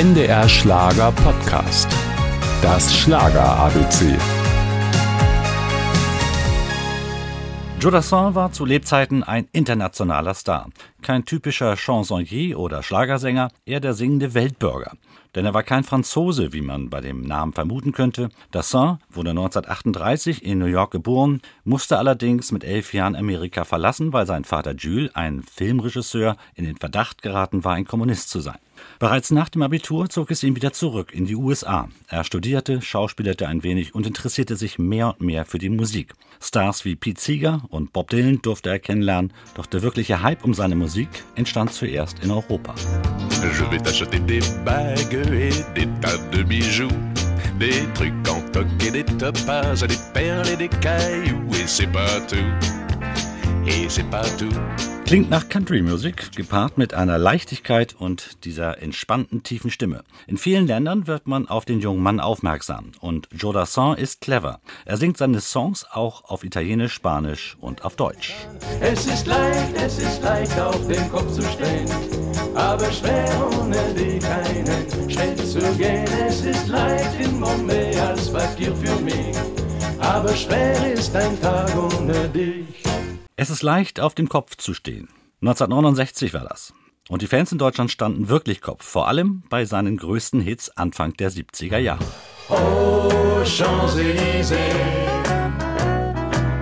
NDR 0.00 0.48
Schlager 0.48 1.10
Podcast. 1.10 1.88
Das 2.62 2.96
Schlager 2.96 3.42
ABC. 3.42 4.16
Jodassin 7.80 8.36
war 8.36 8.52
zu 8.52 8.64
Lebzeiten 8.64 9.24
ein 9.24 9.48
internationaler 9.50 10.34
Star. 10.34 10.68
Kein 11.02 11.24
typischer 11.24 11.74
Chansonnier 11.76 12.60
oder 12.60 12.84
Schlagersänger, 12.84 13.48
eher 13.66 13.80
der 13.80 13.94
singende 13.94 14.34
Weltbürger. 14.34 14.92
Denn 15.38 15.46
er 15.46 15.54
war 15.54 15.62
kein 15.62 15.84
Franzose, 15.84 16.52
wie 16.52 16.62
man 16.62 16.90
bei 16.90 17.00
dem 17.00 17.22
Namen 17.22 17.52
vermuten 17.52 17.92
könnte. 17.92 18.28
Dassin 18.50 18.98
wurde 19.08 19.30
1938 19.30 20.44
in 20.44 20.58
New 20.58 20.66
York 20.66 20.90
geboren, 20.90 21.42
musste 21.62 21.96
allerdings 21.96 22.50
mit 22.50 22.64
elf 22.64 22.92
Jahren 22.92 23.14
Amerika 23.14 23.62
verlassen, 23.62 24.12
weil 24.12 24.26
sein 24.26 24.42
Vater 24.42 24.74
Jules, 24.74 25.14
ein 25.14 25.44
Filmregisseur, 25.44 26.36
in 26.56 26.64
den 26.64 26.76
Verdacht 26.76 27.22
geraten 27.22 27.62
war, 27.62 27.74
ein 27.74 27.84
Kommunist 27.84 28.30
zu 28.30 28.40
sein. 28.40 28.58
Bereits 28.98 29.30
nach 29.30 29.48
dem 29.48 29.62
Abitur 29.62 30.08
zog 30.08 30.32
es 30.32 30.42
ihn 30.42 30.56
wieder 30.56 30.72
zurück 30.72 31.14
in 31.14 31.24
die 31.24 31.36
USA. 31.36 31.88
Er 32.08 32.24
studierte, 32.24 32.82
schauspielerte 32.82 33.46
ein 33.46 33.62
wenig 33.62 33.94
und 33.94 34.08
interessierte 34.08 34.56
sich 34.56 34.80
mehr 34.80 35.10
und 35.10 35.20
mehr 35.20 35.44
für 35.44 35.58
die 35.58 35.70
Musik. 35.70 36.14
Stars 36.40 36.84
wie 36.84 36.96
Pete 36.96 37.20
Seeger 37.20 37.62
und 37.68 37.92
Bob 37.92 38.10
Dylan 38.10 38.42
durfte 38.42 38.70
er 38.70 38.80
kennenlernen, 38.80 39.32
doch 39.54 39.66
der 39.66 39.82
wirkliche 39.82 40.20
Hype 40.20 40.44
um 40.44 40.52
seine 40.52 40.74
Musik 40.74 41.08
entstand 41.36 41.72
zuerst 41.72 42.24
in 42.24 42.32
Europa. 42.32 42.74
Je 43.40 43.64
vais 43.64 43.78
t'acheter 43.78 44.18
des 44.18 44.40
bagues 44.64 45.26
et 45.32 45.50
des 45.74 45.88
tas 46.00 46.18
de 46.32 46.42
bijoux. 46.42 46.88
Des 47.58 47.84
trucs 47.94 48.28
en 48.28 48.40
toc 48.52 48.66
et 48.86 48.90
des 48.90 49.04
topages, 49.04 49.80
des 49.80 49.98
perles 50.12 50.48
et 50.48 50.56
des 50.56 50.68
cailloux. 50.68 51.48
Et 51.52 51.66
c'est 51.66 51.86
pas 51.86 52.20
tout. 52.28 52.36
Et 53.66 53.88
c'est 53.88 54.08
pas 54.10 54.24
tout. 54.38 54.54
Klingt 55.08 55.30
nach 55.30 55.48
Country 55.48 55.80
Music, 55.80 56.36
gepaart 56.36 56.76
mit 56.76 56.92
einer 56.92 57.16
Leichtigkeit 57.16 57.96
und 57.98 58.44
dieser 58.44 58.82
entspannten 58.82 59.42
tiefen 59.42 59.70
Stimme. 59.70 60.02
In 60.26 60.36
vielen 60.36 60.66
Ländern 60.66 61.06
wird 61.06 61.26
man 61.26 61.48
auf 61.48 61.64
den 61.64 61.80
jungen 61.80 62.02
Mann 62.02 62.20
aufmerksam 62.20 62.92
und 63.00 63.26
Joe 63.32 63.54
Dassin 63.54 63.94
ist 63.94 64.20
clever. 64.20 64.60
Er 64.84 64.98
singt 64.98 65.16
seine 65.16 65.40
Songs 65.40 65.86
auch 65.90 66.24
auf 66.24 66.44
Italienisch, 66.44 66.92
Spanisch 66.92 67.56
und 67.58 67.86
auf 67.86 67.96
Deutsch. 67.96 68.34
Es 68.82 69.06
ist 69.06 69.26
leicht, 69.26 69.74
es 69.82 69.98
ist 69.98 70.22
leicht 70.22 70.60
auf 70.60 70.86
den 70.86 71.10
Kopf 71.10 71.32
zu 71.32 71.40
stehen, 71.40 71.88
aber 72.78 72.92
schwer 72.92 73.50
ohne 73.60 73.94
dich 73.94 74.24
einen 74.24 75.10
Schritt 75.10 75.38
zu 75.38 75.60
gehen. 75.76 76.06
Es 76.26 76.42
ist 76.42 76.68
leicht 76.68 77.20
in 77.20 77.40
Bombay 77.40 77.98
als 77.98 78.32
Papier 78.32 78.74
für 78.76 78.94
mich, 79.00 79.36
aber 79.98 80.34
schwer 80.34 80.92
ist 80.92 81.14
ein 81.16 81.40
Tag 81.40 81.70
ohne 81.76 82.28
dich. 82.28 82.84
Es 83.36 83.50
ist 83.50 83.62
leicht, 83.62 84.00
auf 84.00 84.14
dem 84.14 84.28
Kopf 84.28 84.56
zu 84.56 84.74
stehen. 84.74 85.08
1969 85.42 86.34
war 86.34 86.44
das. 86.44 86.72
Und 87.08 87.22
die 87.22 87.26
Fans 87.26 87.50
in 87.52 87.58
Deutschland 87.58 87.90
standen 87.90 88.28
wirklich 88.28 88.60
Kopf, 88.60 88.84
vor 88.84 89.08
allem 89.08 89.42
bei 89.48 89.64
seinen 89.64 89.96
größten 89.96 90.40
Hits 90.40 90.70
Anfang 90.76 91.14
der 91.14 91.32
70er 91.32 91.78
Jahre. 91.78 92.04
Oh, 92.48 93.42
Champs-Élysées, 93.44 94.56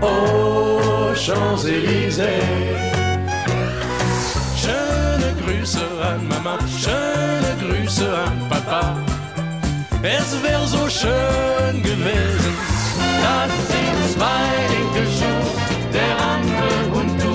oh, 0.00 1.14
Champs-Élysées. 1.14 2.95
Grüße 5.66 6.00
an 6.00 6.28
Mama, 6.28 6.58
schöne 6.68 7.56
Grüße 7.58 8.16
an 8.16 8.48
Papa. 8.48 9.04
Es 10.00 10.40
wäre 10.40 10.64
so 10.64 10.88
schön 10.88 11.82
gewesen, 11.82 12.54
dass 13.20 13.50
sie 13.66 14.14
zwei 14.14 14.46
Enkel 14.78 15.06
schon 15.10 15.44
der 15.92 16.14
andere 16.34 17.00
und 17.00 17.20
du, 17.20 17.32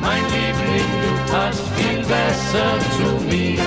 mein 0.00 0.24
Liebling, 0.24 0.90
du 1.02 1.10
passt 1.30 1.62
viel 1.76 1.98
besser 1.98 2.78
zu 2.96 3.08
mir. 3.26 3.60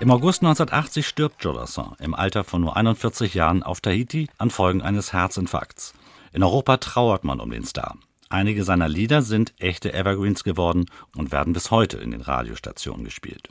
Im 0.00 0.10
August 0.10 0.42
1980 0.42 1.06
stirbt 1.06 1.44
Jodassin 1.44 1.92
im 2.00 2.14
Alter 2.14 2.42
von 2.42 2.62
nur 2.62 2.76
41 2.76 3.34
Jahren 3.34 3.62
auf 3.62 3.80
Tahiti 3.80 4.28
an 4.38 4.50
Folgen 4.50 4.82
eines 4.82 5.12
Herzinfarkts. 5.12 5.94
In 6.32 6.42
Europa 6.42 6.78
trauert 6.78 7.22
man 7.22 7.38
um 7.38 7.52
den 7.52 7.64
Star. 7.64 7.94
Einige 8.30 8.64
seiner 8.64 8.88
Lieder 8.88 9.22
sind 9.22 9.52
echte 9.58 9.92
Evergreens 9.92 10.44
geworden 10.44 10.86
und 11.16 11.32
werden 11.32 11.52
bis 11.52 11.70
heute 11.70 11.98
in 11.98 12.12
den 12.12 12.20
Radiostationen 12.20 13.04
gespielt. 13.04 13.48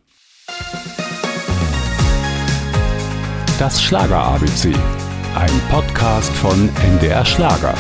Das 3.60 3.84
Schlager 3.84 4.24
ABC 4.24 4.74
ein 5.36 5.62
Podcast 5.70 6.32
von 6.38 6.70
NDR 6.84 7.24
Schlager. 7.24 7.76